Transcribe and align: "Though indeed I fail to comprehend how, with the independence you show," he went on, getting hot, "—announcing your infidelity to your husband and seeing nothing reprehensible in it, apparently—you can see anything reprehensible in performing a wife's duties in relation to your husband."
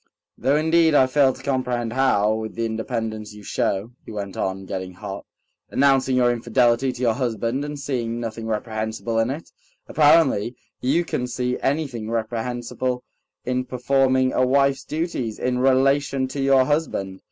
"Though 0.35 0.55
indeed 0.55 0.95
I 0.95 1.05
fail 1.05 1.31
to 1.31 1.43
comprehend 1.43 1.93
how, 1.93 2.33
with 2.33 2.55
the 2.55 2.65
independence 2.65 3.35
you 3.35 3.43
show," 3.43 3.91
he 4.03 4.11
went 4.11 4.35
on, 4.35 4.65
getting 4.65 4.93
hot, 4.93 5.27
"—announcing 5.69 6.15
your 6.15 6.31
infidelity 6.31 6.91
to 6.91 7.01
your 7.03 7.13
husband 7.13 7.63
and 7.63 7.77
seeing 7.79 8.19
nothing 8.19 8.47
reprehensible 8.47 9.19
in 9.19 9.29
it, 9.29 9.51
apparently—you 9.85 11.05
can 11.05 11.27
see 11.27 11.59
anything 11.59 12.09
reprehensible 12.09 13.03
in 13.45 13.63
performing 13.63 14.33
a 14.33 14.43
wife's 14.43 14.85
duties 14.85 15.37
in 15.37 15.59
relation 15.59 16.27
to 16.29 16.41
your 16.41 16.65
husband." 16.65 17.19